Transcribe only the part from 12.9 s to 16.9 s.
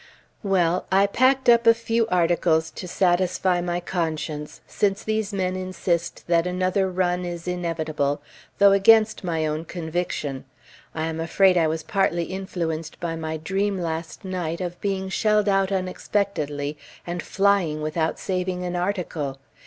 by my dream last night of being shelled out unexpectedly